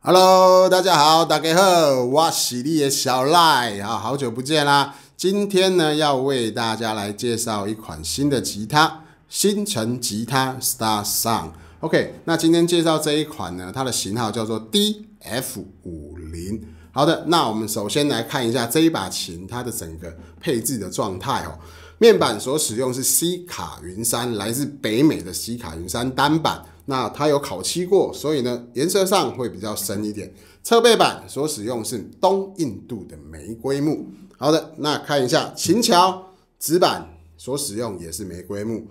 [0.00, 4.96] Hello，大家好，大家好，我是你的小赖啊，好久不见啦！
[5.16, 11.50] 今天呢，要为大家来介绍一款新的吉他——星辰吉他 Star Song。
[11.80, 16.77] OK，那今天介绍这一款呢，它的型号叫做 DF 五零。
[16.98, 21.56] 好的，那我们首先来看一下这一把琴它的整个配置的状态哦。
[21.98, 26.60] 面板所使用是西卡云山，来自北美的西卡云山单板。
[26.86, 30.34] 那它有烤漆过，所以呢颜色上会比较深一点。
[30.64, 34.08] 侧背板所使用是东印度的玫瑰木。
[34.36, 38.88] 好的，那看一下琴桥指板所使用也是玫瑰木。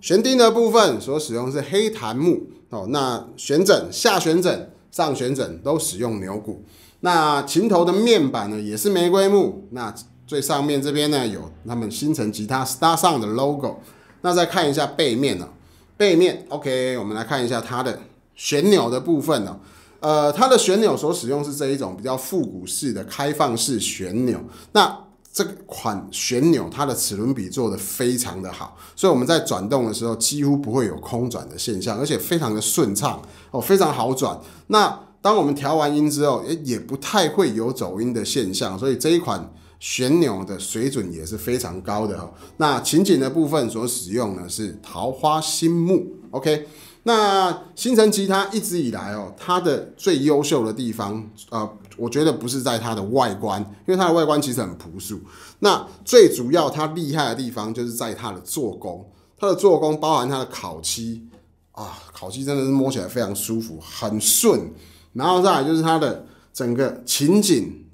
[0.00, 2.40] 弦钉的部分所使用是黑檀木。
[2.70, 6.64] 哦，那旋枕下旋枕上旋枕都使用牛骨。
[7.00, 9.68] 那琴头的面板呢也是玫瑰木。
[9.70, 9.94] 那
[10.26, 13.80] 最上面这边呢有他们星辰吉他 Star 上的 logo。
[14.22, 15.48] 那再看一下背面呢。
[15.96, 18.00] 背面，OK，我们来看一下它的
[18.34, 19.58] 旋钮的部分呢。
[20.00, 24.40] 呃，它的旋钮所使用是这一种比较复古式的开放式旋钮。
[24.72, 24.98] 那
[25.30, 34.40] 这款旋钮它的齿轮比做的非常的好，所以我们在转动的时候几乎不会有空转的现象，而且非常的顺畅哦，非常好转。
[34.68, 39.52] 那当我们调完音之后，诶，也不太会有走音的现象，所以这一款。
[39.82, 42.30] 旋钮的水准也是非常高的哦。
[42.58, 46.68] 那琴颈的部分所使用呢是桃花心木，OK。
[47.04, 55.18] 那星城吉他一直以来哦，它的最优秀的地方，呃，我觉得不是在它的外观，因为它的外观其实很朴素。
[55.60, 61.26] 那最主要它厉害的地方就是在它的做工，它的做工包含它的烤漆
[61.72, 64.70] 啊，烤漆真的是摸起来非常舒服，很顺。
[65.12, 67.86] 然后再来就是它的整个琴颈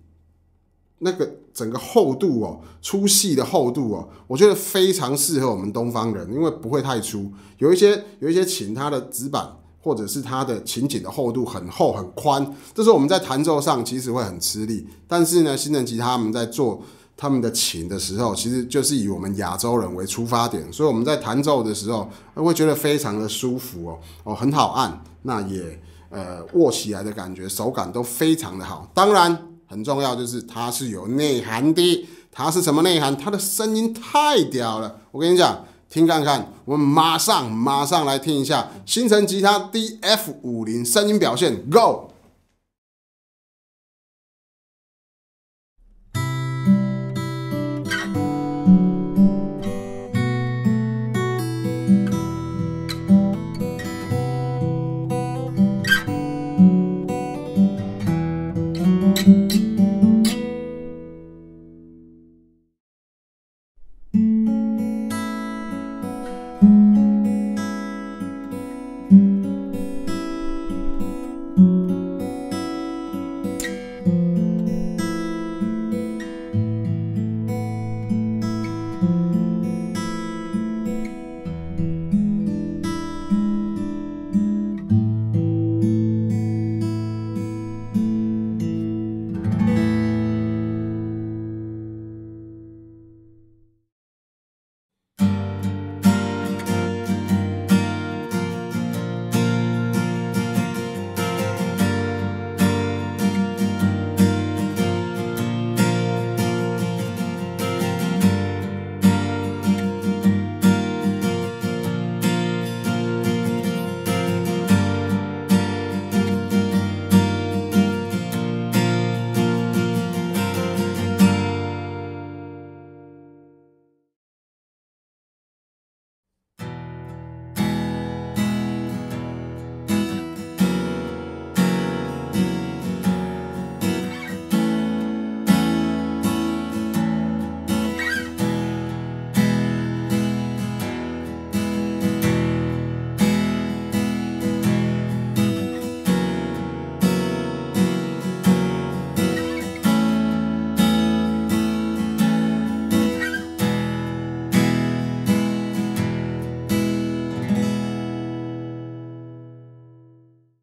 [0.98, 1.30] 那个。
[1.56, 7.32] 整个厚度哦，粗细的厚度哦，我觉得非常适合我们东方人，因为不会太粗。
[7.56, 14.86] 有一些有一些琴，它的指板或者是它的琴颈的厚度很厚很宽，这时候我们在弹奏上其实会很吃力。
[15.08, 16.82] 但是呢，新人吉他们在做
[17.16, 25.80] 他们的琴的时候，其实就是以我们亚洲人为出发点，所以我们在弹奏的时候会觉得非常的舒服哦哦，很好按，那也
[26.10, 28.90] 呃握起来的感觉手感都非常的好。
[28.94, 29.36] 当然。
[29.68, 32.08] 很重要，就是它是有内涵的。
[32.30, 33.16] 它是什么内涵？
[33.16, 35.00] 它的声音太屌了！
[35.10, 42.12] 我跟你讲，听看看，我们马上马上来听一下新城吉他 DF 五零声音表现，Go！